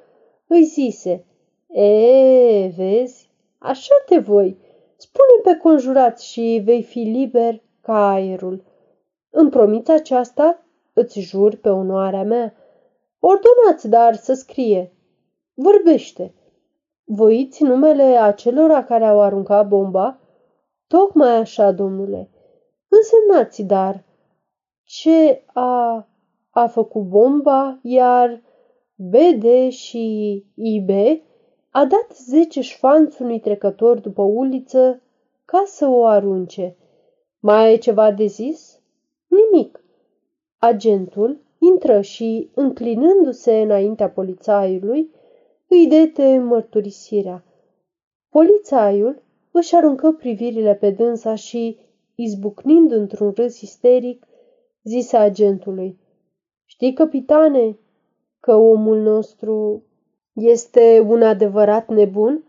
îi 0.48 0.64
zise, 0.64 1.26
E, 1.68 2.74
vezi, 2.76 3.30
așa 3.58 3.94
te 4.06 4.18
voi, 4.18 4.58
spune 4.96 5.42
pe 5.44 5.60
conjurat 5.62 6.20
și 6.20 6.62
vei 6.64 6.84
fi 6.84 7.00
liber 7.00 7.62
ca 7.82 8.10
aerul. 8.12 8.64
Îmi 9.30 9.50
promiți 9.50 9.92
aceasta? 9.92 10.66
Îți 10.94 11.20
jur 11.20 11.56
pe 11.56 11.70
onoarea 11.70 12.24
mea. 12.24 12.54
Ordonați, 13.20 13.90
dar 13.90 14.16
să 14.16 14.34
scrie. 14.34 14.94
Vorbește. 15.54 16.34
Voiți 17.04 17.64
numele 17.64 18.04
acelora 18.04 18.84
care 18.84 19.06
au 19.06 19.22
aruncat 19.22 19.68
bomba? 19.68 20.20
Tocmai 20.88 21.36
așa, 21.36 21.72
domnule. 21.72 22.30
Însemnați, 22.88 23.64
dar, 23.64 24.04
ce 24.92 25.44
a, 25.54 26.08
a 26.50 26.68
făcut 26.68 27.04
bomba, 27.04 27.80
iar 27.82 28.42
BD 28.96 29.70
și 29.70 30.46
IB 30.56 30.90
a 31.70 31.86
dat 31.86 32.16
zece 32.26 32.62
șfanți 32.62 33.22
unui 33.22 33.40
trecător 33.40 34.00
după 34.00 34.22
uliță 34.22 35.02
ca 35.46 35.64
să 35.66 35.88
o 35.88 36.06
arunce. 36.06 36.76
Mai 37.40 37.74
e 37.74 37.78
ceva 37.78 38.12
de 38.12 38.26
zis? 38.26 38.80
Nimic. 39.28 39.84
Agentul 40.58 41.42
intră 41.60 42.02
și, 42.02 42.50
înclinându-se 42.54 43.62
înaintea 43.62 44.10
polițaiului, 44.10 45.10
îi 45.68 45.88
dete 45.88 46.38
mărturisirea. 46.38 47.44
Polițaiul 48.30 49.22
își 49.52 49.76
aruncă 49.76 50.12
privirile 50.12 50.76
pe 50.76 50.90
dânsa 50.92 51.36
și, 51.36 51.78
izbucnind 52.16 52.92
într-un 52.92 53.32
râs 53.36 53.62
isteric, 53.62 54.26
zise 54.84 55.18
agentului, 55.18 56.00
Știi, 56.66 56.94
capitane, 56.94 57.78
că 58.40 58.56
omul 58.56 58.98
nostru 58.98 59.84
este 60.34 61.06
un 61.08 61.22
adevărat 61.22 61.88
nebun? 61.88 62.44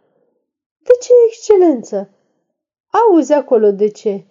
De 0.79 0.93
ce, 1.01 1.12
excelență? 1.27 2.11
Auzi 2.87 3.33
acolo 3.33 3.71
de 3.71 3.89
ce. 3.89 4.25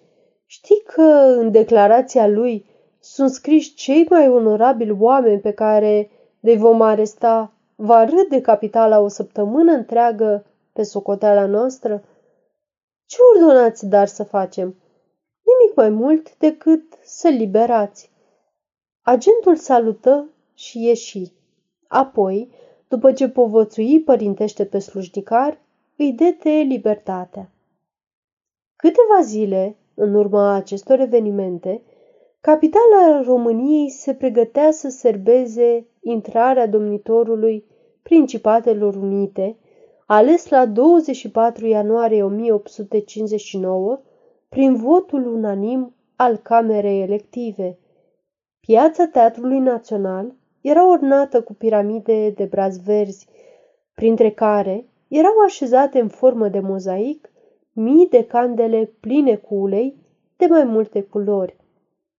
Știi 0.45 0.81
că 0.85 1.01
în 1.37 1.51
declarația 1.51 2.27
lui 2.27 2.65
sunt 2.99 3.29
scriși 3.29 3.73
cei 3.73 4.05
mai 4.09 4.29
onorabili 4.29 4.97
oameni 4.99 5.39
pe 5.39 5.51
care 5.51 6.09
de 6.39 6.55
vom 6.55 6.81
aresta 6.81 7.53
va 7.75 8.05
râde 8.05 8.41
capitala 8.41 8.99
o 8.99 9.07
săptămână 9.07 9.71
întreagă 9.71 10.45
pe 10.73 10.83
socoteala 10.83 11.45
noastră? 11.45 12.03
Ce 13.05 13.17
ordonați 13.33 13.87
dar 13.87 14.07
să 14.07 14.23
facem? 14.23 14.80
Nimic 15.75 15.93
mai 15.93 16.07
mult 16.07 16.37
decât 16.37 16.83
să 17.03 17.27
liberați. 17.27 18.11
Agentul 19.01 19.55
salută 19.55 20.29
și 20.53 20.83
ieși. 20.83 21.33
Apoi, 21.87 22.49
după 22.87 23.11
ce 23.11 23.29
povățui 23.29 24.01
părintește 24.01 24.65
pe 24.65 24.79
slujnicar, 24.79 25.61
îi 25.97 26.11
dete 26.11 26.49
libertatea. 26.49 27.51
Câteva 28.75 29.21
zile, 29.21 29.77
în 29.93 30.13
urma 30.13 30.53
acestor 30.53 30.99
evenimente, 30.99 31.81
capitala 32.41 33.21
României 33.23 33.89
se 33.89 34.13
pregătea 34.13 34.71
să 34.71 34.89
serbeze 34.89 35.85
intrarea 36.01 36.67
domnitorului 36.67 37.65
Principatelor 38.01 38.95
Unite, 38.95 39.57
ales 40.05 40.49
la 40.49 40.65
24 40.65 41.65
ianuarie 41.67 42.23
1859 42.23 44.01
prin 44.55 44.75
votul 44.75 45.27
unanim 45.27 45.95
al 46.15 46.37
Camerei 46.37 47.01
Elective. 47.01 47.77
Piața 48.59 49.07
Teatrului 49.07 49.59
Național 49.59 50.35
era 50.61 50.89
ornată 50.89 51.41
cu 51.41 51.53
piramide 51.53 52.29
de 52.29 52.45
brazi 52.45 52.81
verzi, 52.81 53.27
printre 53.93 54.31
care 54.31 54.85
erau 55.07 55.39
așezate 55.45 55.99
în 55.99 56.07
formă 56.07 56.47
de 56.47 56.59
mozaic 56.59 57.31
mii 57.73 58.07
de 58.07 58.25
candele 58.25 58.85
pline 58.99 59.35
cu 59.35 59.55
ulei 59.55 59.95
de 60.37 60.45
mai 60.45 60.63
multe 60.63 61.01
culori. 61.01 61.57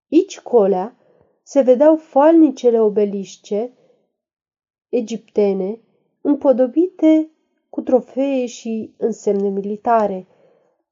Ici 0.08 0.40
colea 0.40 0.96
se 1.42 1.60
vedeau 1.60 1.96
falnicele 1.96 2.80
obelișce 2.80 3.72
egiptene 4.88 5.80
împodobite 6.20 7.30
cu 7.68 7.80
trofee 7.80 8.46
și 8.46 8.94
însemne 8.98 9.48
militare. 9.48 10.26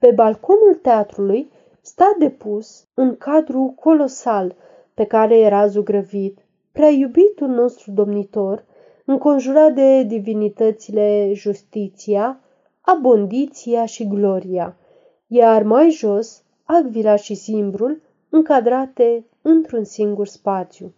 Pe 0.01 0.11
balconul 0.11 0.75
teatrului 0.83 1.51
sta 1.81 2.15
depus 2.19 2.87
un 2.95 3.17
cadru 3.17 3.75
colosal 3.81 4.55
pe 4.95 5.05
care 5.05 5.39
era 5.39 5.67
zugrăvit 5.67 6.39
prea 6.73 6.89
iubitul 6.89 7.49
nostru 7.49 7.91
domnitor, 7.91 8.65
înconjurat 9.05 9.75
de 9.75 10.03
divinitățile 10.03 11.33
justiția, 11.35 12.41
abondiția 12.81 13.85
și 13.85 14.09
gloria, 14.09 14.77
iar 15.27 15.63
mai 15.63 15.91
jos, 15.91 16.43
Agvila 16.65 17.17
și 17.17 17.35
Simbrul, 17.35 18.03
încadrate 18.29 19.27
într-un 19.43 19.85
singur 19.85 20.27
spațiu. 20.27 20.95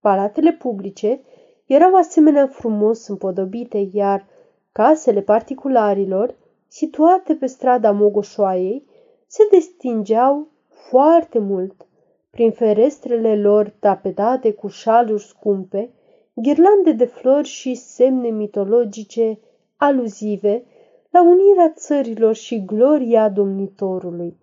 Palatele 0.00 0.52
publice 0.52 1.20
erau 1.66 1.94
asemenea 1.94 2.46
frumos 2.46 3.06
împodobite, 3.06 3.88
iar 3.92 4.26
casele 4.72 5.20
particularilor, 5.20 6.34
situate 6.72 7.34
pe 7.34 7.46
strada 7.46 7.90
Mogoșoaiei, 7.90 8.86
se 9.26 9.42
distingeau 9.50 10.48
foarte 10.68 11.38
mult 11.38 11.86
prin 12.30 12.50
ferestrele 12.50 13.40
lor 13.40 13.74
tapetate 13.80 14.52
cu 14.52 14.68
șaluri 14.68 15.22
scumpe, 15.22 15.92
ghirlande 16.34 16.92
de 16.92 17.04
flori 17.04 17.46
și 17.46 17.74
semne 17.74 18.28
mitologice 18.28 19.38
aluzive 19.76 20.64
la 21.10 21.22
unirea 21.22 21.72
țărilor 21.76 22.34
și 22.34 22.64
gloria 22.64 23.28
domnitorului. 23.28 24.38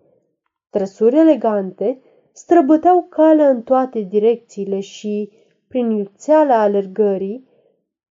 Trăsuri 0.70 1.16
elegante 1.16 2.00
străbăteau 2.32 3.06
calea 3.10 3.48
în 3.48 3.62
toate 3.62 4.00
direcțiile 4.00 4.80
și, 4.80 5.32
prin 5.68 5.90
iuțeala 5.90 6.60
alergării, 6.60 7.48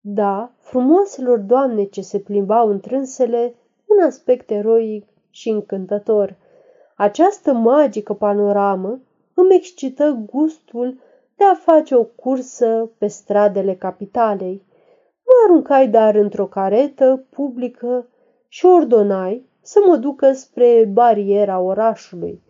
da, 0.00 0.52
frumoaselor 0.58 1.38
doamne 1.38 1.84
ce 1.84 2.00
se 2.00 2.18
plimbau 2.18 2.68
întrânsele, 2.68 3.54
un 3.98 4.04
aspect 4.04 4.50
eroic 4.50 5.06
și 5.30 5.48
încântător. 5.48 6.36
Această 6.96 7.52
magică 7.52 8.14
panoramă 8.14 9.00
îmi 9.34 9.54
excită 9.54 10.22
gustul 10.30 11.00
de 11.36 11.44
a 11.44 11.54
face 11.54 11.94
o 11.94 12.04
cursă 12.04 12.90
pe 12.98 13.06
stradele 13.06 13.74
capitalei. 13.74 14.62
Mă 15.24 15.32
aruncai 15.46 15.88
dar 15.88 16.14
într-o 16.14 16.46
caretă 16.46 17.24
publică 17.30 18.08
și 18.48 18.66
ordonai 18.66 19.46
să 19.60 19.78
mă 19.86 19.96
ducă 19.96 20.32
spre 20.32 20.90
bariera 20.92 21.60
orașului. 21.60 22.42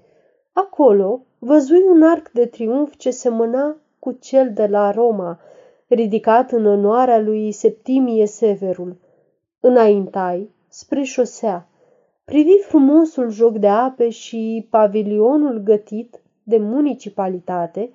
Acolo 0.52 1.20
văzui 1.38 1.82
un 1.88 2.02
arc 2.02 2.30
de 2.30 2.46
triumf 2.46 2.96
ce 2.96 3.10
semăna 3.10 3.76
cu 3.98 4.12
cel 4.12 4.52
de 4.52 4.66
la 4.66 4.90
Roma, 4.90 5.40
ridicat 5.86 6.52
în 6.52 6.66
onoarea 6.66 7.18
lui 7.18 7.52
Septimie 7.52 8.26
Severul. 8.26 8.96
Înaintai, 9.60 10.50
spre 10.80 11.02
șosea, 11.02 11.68
privi 12.24 12.58
frumosul 12.58 13.30
joc 13.30 13.56
de 13.56 13.68
ape 13.68 14.08
și 14.08 14.66
pavilionul 14.70 15.58
gătit 15.58 16.20
de 16.42 16.58
municipalitate 16.58 17.90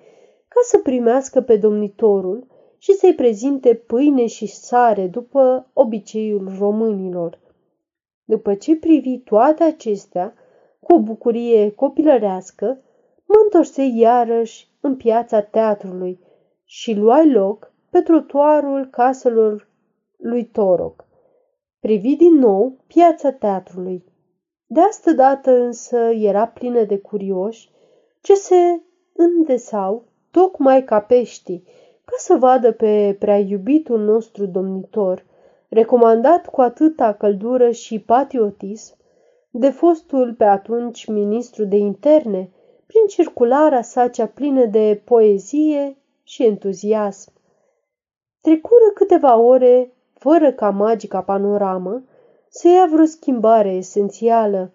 ca 0.47 0.59
să 0.63 0.77
primească 0.77 1.41
pe 1.41 1.57
domnitorul 1.57 2.47
și 2.77 2.93
să-i 2.93 3.13
prezinte 3.13 3.73
pâine 3.73 4.25
și 4.25 4.45
sare 4.45 5.07
după 5.07 5.69
obiceiul 5.73 6.55
românilor. 6.59 7.39
După 8.23 8.53
ce 8.53 8.75
privi 8.75 9.17
toate 9.17 9.63
acestea, 9.63 10.33
cu 10.79 10.93
o 10.93 10.99
bucurie 10.99 11.71
copilărească, 11.71 12.65
mă 13.25 13.35
întorsei 13.43 13.97
iarăși 13.97 14.67
în 14.81 14.95
piața 14.95 15.41
teatrului 15.41 16.19
și 16.63 16.93
luai 16.93 17.31
loc 17.31 17.73
pe 17.89 18.01
trotuarul 18.01 18.85
caselor 18.85 19.69
lui 20.17 20.45
Toroc. 20.45 21.11
Privi 21.83 22.15
din 22.15 22.33
nou 22.33 22.77
piața 22.87 23.31
teatrului. 23.31 24.03
De 24.65 24.79
asta 24.79 25.11
dată 25.11 25.51
însă 25.51 25.97
era 25.97 26.47
plină 26.47 26.83
de 26.83 26.97
curioși 26.97 27.69
ce 28.21 28.33
se 28.33 28.81
îndesau 29.13 30.05
tocmai 30.31 30.83
ca 30.83 30.99
peștii, 30.99 31.63
ca 32.05 32.13
să 32.17 32.35
vadă 32.35 32.71
pe 32.71 33.15
prea 33.19 33.37
iubitul 33.37 33.99
nostru 33.99 34.45
domnitor, 34.45 35.25
recomandat 35.69 36.45
cu 36.45 36.61
atâta 36.61 37.13
căldură 37.13 37.71
și 37.71 37.99
patriotism 37.99 38.95
de 39.49 39.69
fostul 39.69 40.33
pe 40.33 40.43
atunci 40.43 41.05
ministru 41.05 41.65
de 41.65 41.75
interne, 41.75 42.49
prin 42.85 43.05
circularea 43.07 43.81
sa 43.81 44.07
cea 44.07 44.27
plină 44.27 44.65
de 44.65 45.01
poezie 45.05 45.97
și 46.23 46.45
entuziasm. 46.45 47.31
Trecură 48.41 48.91
câteva 48.93 49.37
ore 49.37 49.93
fără 50.23 50.51
ca 50.51 50.69
magica 50.69 51.21
panoramă 51.21 52.03
să 52.49 52.67
ia 52.67 52.87
vreo 52.91 53.05
schimbare 53.05 53.71
esențială, 53.71 54.71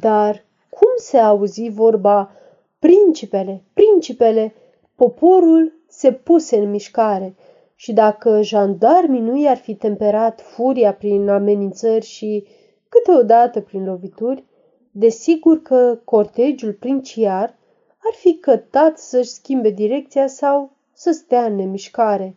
dar 0.00 0.44
cum 0.68 0.88
se 0.96 1.18
auzi 1.18 1.68
vorba 1.68 2.30
Principele, 2.78 3.64
principele! 3.72 4.54
Poporul 4.94 5.72
se 5.88 6.12
puse 6.12 6.56
în 6.56 6.70
mișcare 6.70 7.34
și 7.74 7.92
dacă 7.92 8.42
jandarmii 8.42 9.20
nu 9.20 9.36
i-ar 9.36 9.56
fi 9.56 9.74
temperat 9.74 10.40
furia 10.40 10.94
prin 10.94 11.28
amenințări 11.28 12.04
și 12.04 12.46
câteodată 12.88 13.60
prin 13.60 13.84
lovituri, 13.84 14.44
desigur 14.90 15.62
că 15.62 15.98
cortegiul 16.04 16.72
princiar 16.72 17.58
ar 17.98 18.14
fi 18.14 18.38
cătat 18.38 18.98
să-și 18.98 19.30
schimbe 19.30 19.70
direcția 19.70 20.26
sau 20.26 20.70
să 20.92 21.10
stea 21.10 21.44
în 21.44 21.54
nemișcare. 21.54 22.36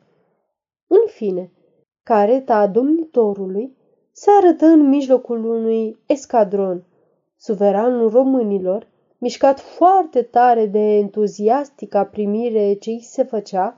În 0.88 1.02
fine, 1.08 1.52
careta 2.10 2.56
a 2.56 2.68
domnitorului 2.68 3.78
se 4.12 4.30
arătă 4.42 4.66
în 4.66 4.88
mijlocul 4.88 5.46
unui 5.46 5.98
escadron. 6.06 6.84
Suveranul 7.38 8.10
românilor, 8.10 8.88
mișcat 9.18 9.60
foarte 9.60 10.22
tare 10.22 10.66
de 10.66 10.80
entuziastica 10.80 12.04
primire 12.04 12.74
ce 12.74 12.90
îi 12.90 13.02
se 13.02 13.24
făcea, 13.24 13.76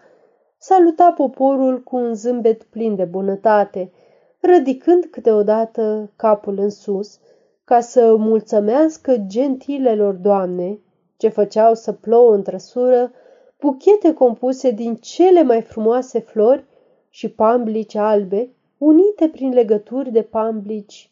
saluta 0.58 1.12
poporul 1.12 1.82
cu 1.84 1.96
un 1.96 2.14
zâmbet 2.14 2.64
plin 2.64 2.96
de 2.96 3.04
bunătate, 3.04 3.92
rădicând 4.40 5.06
câteodată 5.06 6.12
capul 6.16 6.60
în 6.60 6.70
sus, 6.70 7.20
ca 7.64 7.80
să 7.80 8.16
mulțămească 8.16 9.18
gentilelor 9.28 10.14
doamne, 10.14 10.80
ce 11.18 11.28
făceau 11.28 11.74
să 11.74 11.92
plouă 11.92 12.34
în 12.34 12.44
trăsură, 12.44 13.12
buchete 13.60 14.14
compuse 14.14 14.72
din 14.72 14.96
cele 14.96 15.44
mai 15.44 15.62
frumoase 15.62 16.20
flori 16.20 16.70
și 17.14 17.30
pamblici 17.30 17.96
albe, 17.96 18.50
unite 18.78 19.28
prin 19.28 19.54
legături 19.54 20.12
de 20.12 20.22
pamblici 20.22 21.12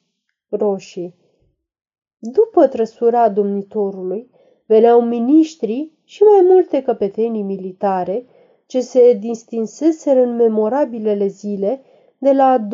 roșii. 0.50 1.16
După 2.18 2.68
trăsura 2.68 3.30
domnitorului, 3.30 4.30
veneau 4.66 5.02
miniștrii 5.02 5.98
și 6.04 6.24
mai 6.24 6.42
multe 6.54 6.82
căpetenii 6.82 7.42
militare, 7.42 8.26
ce 8.66 8.82
se 8.82 9.14
distinseseră 9.14 10.22
în 10.22 10.36
memorabilele 10.36 11.28
zile 11.28 11.82
de 12.18 12.32
la 12.32 12.68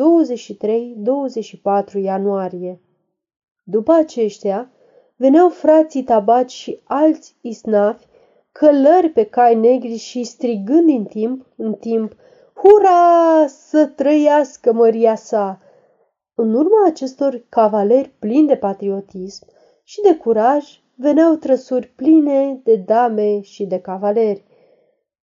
23-24 1.98 2.02
ianuarie. 2.02 2.80
După 3.64 3.92
aceștia, 3.92 4.70
veneau 5.16 5.48
frații 5.48 6.02
tabaci 6.02 6.50
și 6.50 6.80
alți 6.84 7.36
isnafi, 7.40 8.06
călări 8.52 9.08
pe 9.08 9.24
cai 9.24 9.54
negri 9.54 9.96
și 9.96 10.24
strigând 10.24 10.88
în 10.88 11.04
timp, 11.04 11.46
în 11.56 11.74
timp, 11.74 12.14
Hura! 12.56 13.46
Să 13.46 13.86
trăiască 13.86 14.72
măria 14.72 15.14
sa! 15.14 15.60
În 16.34 16.54
urma 16.54 16.86
acestor 16.86 17.44
cavaleri 17.48 18.14
plini 18.18 18.46
de 18.46 18.56
patriotism 18.56 19.46
și 19.82 20.00
de 20.00 20.16
curaj, 20.16 20.64
veneau 20.94 21.34
trăsuri 21.34 21.86
pline 21.86 22.60
de 22.64 22.76
dame 22.76 23.40
și 23.40 23.64
de 23.64 23.80
cavaleri. 23.80 24.44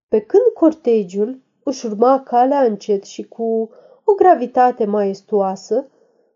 Pe 0.08 0.20
când 0.20 0.42
cortegiul 0.54 1.42
își 1.64 1.86
urma 1.86 2.22
calea 2.22 2.62
încet 2.62 3.04
și 3.04 3.22
cu 3.22 3.70
o 4.04 4.12
gravitate 4.14 4.84
maestuoasă, 4.84 5.88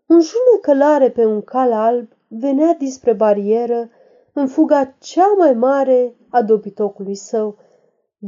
un 0.07 0.21
junecălare 0.21 1.09
pe 1.11 1.25
un 1.25 1.41
cal 1.41 1.73
alb 1.73 2.07
venea 2.27 2.73
dinspre 2.73 3.13
barieră 3.13 3.89
în 4.33 4.47
fuga 4.47 4.95
cea 4.99 5.33
mai 5.37 5.53
mare 5.53 6.15
a 6.29 6.41
dobitocului 6.41 7.15
său. 7.15 7.57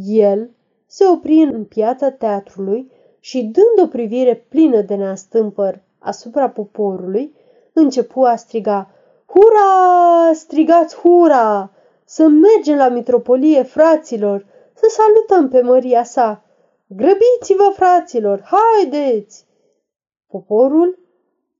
El 0.05 0.49
se 0.91 1.05
opri 1.05 1.41
în 1.41 1.63
piața 1.65 2.11
teatrului 2.11 2.91
și, 3.19 3.41
dând 3.41 3.87
o 3.87 3.87
privire 3.87 4.45
plină 4.49 4.81
de 4.81 4.95
neastâmpăr 4.95 5.81
asupra 5.99 6.49
poporului, 6.49 7.35
începu 7.73 8.21
a 8.21 8.35
striga 8.35 8.89
Hura! 9.25 10.33
Strigați 10.33 10.95
hura! 10.95 11.71
Să 12.05 12.27
mergem 12.27 12.77
la 12.77 12.89
mitropolie, 12.89 13.63
fraților, 13.63 14.45
să 14.73 14.85
salutăm 14.89 15.49
pe 15.49 15.61
măria 15.61 16.03
sa! 16.03 16.43
Grăbiți-vă, 16.87 17.71
fraților, 17.75 18.41
haideți! 18.43 19.45
Poporul, 20.27 20.99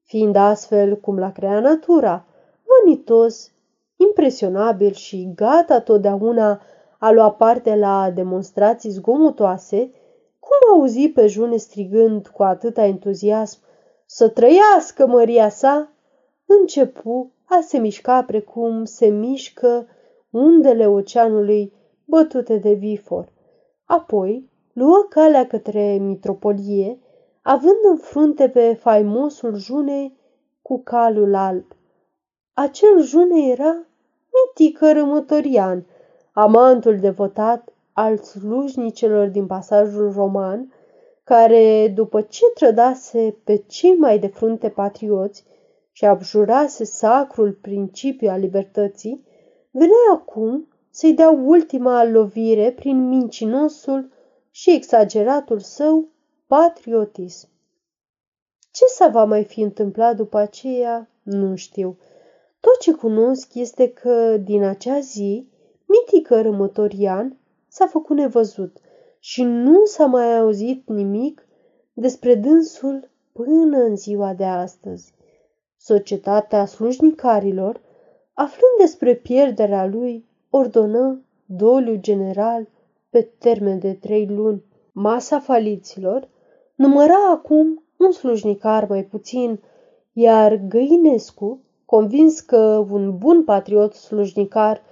fiind 0.04 0.36
astfel 0.36 0.98
cum 0.98 1.20
l-a 1.20 1.32
creat 1.32 1.62
natura, 1.62 2.26
vănitos, 2.64 3.52
impresionabil 3.96 4.92
și 4.92 5.32
gata 5.36 5.82
totdeauna 5.82 6.62
a 7.00 7.12
lua 7.12 7.32
parte 7.32 7.76
la 7.76 8.12
demonstrații 8.12 8.90
zgomotoase, 8.90 9.92
cum 10.40 10.74
auzi 10.74 11.10
pe 11.10 11.28
June 11.28 11.58
strigând 11.58 12.28
cu 12.28 12.44
atâta 12.44 12.86
entuziasm 12.86 13.60
să 14.06 14.30
trăiască 14.30 15.08
măria 15.08 15.50
sa, 15.50 15.92
începu 16.46 17.32
a 17.46 17.60
se 17.62 17.78
mișca 17.78 18.24
precum 18.24 18.86
se 18.86 19.08
mișcă 19.08 19.88
undele 20.30 20.88
oceanului 20.88 21.74
bătute 22.06 22.58
de 22.58 22.74
vifor. 22.74 23.32
Apoi 23.86 24.50
luă 24.74 25.06
calea 25.10 25.48
către 25.48 25.98
mitropolie, 25.98 27.00
având 27.42 27.78
în 27.90 27.98
frunte 27.98 28.50
pe 28.50 28.74
faimosul 28.74 29.56
June 29.56 30.14
cu 30.62 30.82
calul 30.84 31.36
alb. 31.36 31.66
Acel 32.54 33.02
June 33.02 33.50
era 33.50 33.86
mitică 34.34 34.92
rămătorian, 34.92 35.86
amantul 36.42 37.00
devotat 37.00 37.74
al 37.94 38.18
slujnicelor 38.18 39.28
din 39.28 39.46
pasajul 39.46 40.12
roman, 40.12 40.74
care, 41.24 41.92
după 41.96 42.22
ce 42.22 42.46
trădase 42.54 43.36
pe 43.44 43.64
cei 43.68 43.96
mai 43.96 44.20
de 44.20 44.28
frunte 44.28 44.70
patrioți 44.70 45.46
și 45.92 46.06
abjurase 46.06 46.84
sacrul 46.84 47.52
principiu 47.52 48.30
al 48.30 48.40
libertății, 48.40 49.26
venea 49.72 50.12
acum 50.14 50.68
să-i 50.90 51.14
dea 51.14 51.30
ultima 51.30 52.04
lovire 52.04 52.72
prin 52.72 53.08
mincinosul 53.08 54.12
și 54.52 54.74
exageratul 54.74 55.60
său 55.60 56.08
patriotism. 56.48 57.48
Ce 58.72 58.86
să 58.86 59.10
va 59.12 59.24
mai 59.24 59.44
fi 59.44 59.62
întâmplat 59.62 60.16
după 60.16 60.38
aceea, 60.38 61.10
nu 61.24 61.56
știu. 61.56 61.98
Tot 62.60 62.78
ce 62.80 62.94
cunosc 62.94 63.56
este 63.56 63.90
că 63.90 64.38
din 64.38 64.64
acea 64.64 65.00
zi 65.00 65.49
Mitică 65.90 66.42
Rămătorian 66.42 67.38
s-a 67.68 67.86
făcut 67.86 68.16
nevăzut 68.18 68.78
și 69.20 69.44
nu 69.44 69.86
s-a 69.86 70.06
mai 70.06 70.38
auzit 70.38 70.88
nimic 70.88 71.48
despre 71.94 72.36
dânsul 72.36 73.10
până 73.32 73.78
în 73.78 73.96
ziua 73.96 74.34
de 74.34 74.44
astăzi. 74.46 75.14
Societatea 75.78 76.66
slujnicarilor, 76.66 77.82
aflând 78.34 78.74
despre 78.80 79.16
pierderea 79.16 79.86
lui, 79.86 80.26
ordonă 80.50 81.22
doliu 81.46 81.96
general 81.96 82.68
pe 83.10 83.22
termen 83.22 83.80
de 83.80 83.94
trei 83.94 84.28
luni. 84.28 84.64
Masa 84.92 85.40
faliților 85.40 86.28
număra 86.76 87.30
acum 87.32 87.84
un 87.98 88.12
slujnicar 88.12 88.86
mai 88.90 89.04
puțin, 89.04 89.60
iar 90.14 90.56
Găinescu, 90.56 91.60
convins 91.86 92.40
că 92.40 92.86
un 92.90 93.18
bun 93.18 93.44
patriot 93.44 93.94
slujnicar 93.94 94.82
nu 94.82 94.89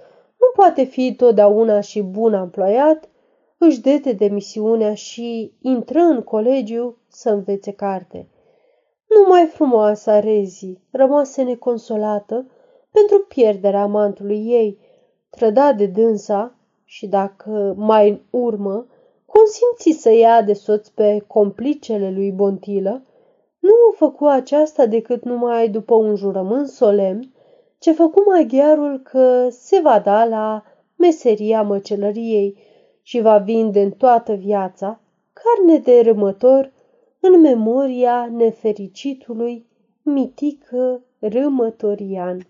poate 0.58 0.84
fi 0.84 1.14
totdeauna 1.14 1.80
și 1.80 2.02
bun 2.02 2.34
amploiat, 2.34 3.08
își 3.58 3.80
dete 3.80 4.12
demisiunea 4.12 4.94
și 4.94 5.52
intră 5.60 5.98
în 5.98 6.22
colegiu 6.22 6.96
să 7.08 7.30
învețe 7.30 7.72
carte. 7.72 8.28
Numai 9.08 9.46
frumoasa 9.46 10.20
Rezi 10.20 10.78
rămase 10.90 11.42
neconsolată 11.42 12.50
pentru 12.90 13.24
pierderea 13.28 13.82
amantului 13.82 14.46
ei, 14.46 14.78
trădat 15.30 15.76
de 15.76 15.86
dânsa 15.86 16.54
și 16.84 17.06
dacă 17.06 17.74
mai 17.76 18.08
în 18.08 18.20
urmă 18.30 18.86
consimți 19.26 20.02
să 20.02 20.12
ia 20.12 20.42
de 20.42 20.52
soț 20.52 20.88
pe 20.88 21.24
complicele 21.26 22.10
lui 22.10 22.32
Bontilă, 22.32 23.02
nu 23.58 23.72
o 23.90 23.92
făcu 23.96 24.24
aceasta 24.24 24.86
decât 24.86 25.24
numai 25.24 25.68
după 25.68 25.94
un 25.94 26.14
jurământ 26.14 26.68
solemn 26.68 27.32
ce 27.78 27.92
făcu 27.92 28.22
maghiarul 28.26 28.98
că 28.98 29.48
se 29.50 29.80
va 29.80 29.98
da 29.98 30.24
la 30.24 30.62
meseria 30.96 31.62
măcelăriei 31.62 32.56
și 33.02 33.20
va 33.20 33.38
vinde 33.38 33.82
în 33.82 33.90
toată 33.90 34.34
viața 34.34 35.00
carne 35.32 35.78
de 35.78 36.00
râmător 36.00 36.72
în 37.20 37.40
memoria 37.40 38.28
nefericitului 38.32 39.66
mitic 40.02 40.70
râmătorian. 41.18 42.46